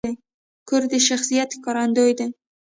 کور 0.67 0.83
د 0.91 0.93
شخصیت 1.07 1.49
ښکارندوی 1.57 2.11
دی. 2.19 2.27